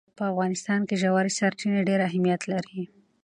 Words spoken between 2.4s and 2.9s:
لري.